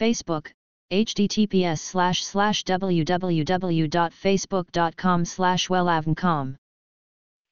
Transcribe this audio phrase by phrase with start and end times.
[0.00, 0.42] Facebook,
[0.90, 6.52] https slash slash www.facebook.com slash wellavncom.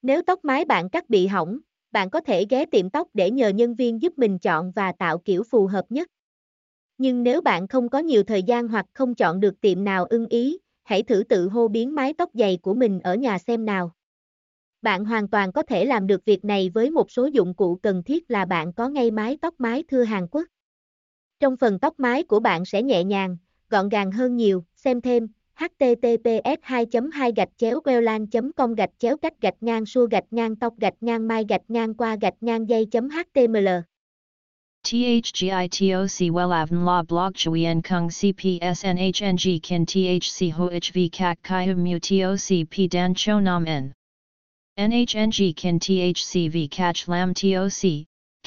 [0.03, 1.59] Nếu tóc mái bạn cắt bị hỏng,
[1.93, 5.19] bạn có thể ghé tiệm tóc để nhờ nhân viên giúp mình chọn và tạo
[5.19, 6.09] kiểu phù hợp nhất.
[6.99, 10.27] Nhưng nếu bạn không có nhiều thời gian hoặc không chọn được tiệm nào ưng
[10.27, 13.93] ý, hãy thử tự hô biến mái tóc dày của mình ở nhà xem nào.
[14.83, 18.03] Bạn hoàn toàn có thể làm được việc này với một số dụng cụ cần
[18.03, 20.45] thiết là bạn có ngay mái tóc mái thưa Hàn Quốc.
[21.41, 23.37] Trong phần tóc mái của bạn sẽ nhẹ nhàng,
[23.71, 29.17] gọn gàng hơn nhiều, xem thêm https 2 2 gạch chéo wellan com gạch chéo
[29.17, 32.69] cách gạch ngang xua gạch ngang tóc gạch ngang mai gạch ngang qua gạch ngang
[32.69, 33.69] dây html.
[34.83, 42.91] THGITOC WELAVN La Blog Chuyen Kung CPSNHNG Kin THC HOHV Kak Kai Mu TOC P
[42.91, 43.93] Dan Cho Nam N.
[44.79, 48.07] NHNG Kin THC V CACH Lam TOC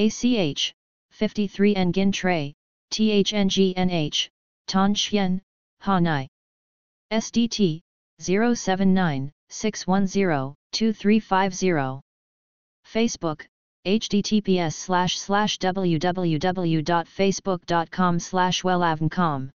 [0.00, 0.72] ACH
[1.10, 2.54] 53 Nguyen Tray,
[2.90, 4.30] THNGNH,
[4.66, 5.42] Ton Chien,
[5.82, 6.26] Hanai.
[7.12, 7.82] SDT
[8.18, 12.00] 079 610 2350.
[12.86, 13.46] Facebook
[13.84, 14.88] https
[15.60, 19.50] www.facebook.com slash wellavncom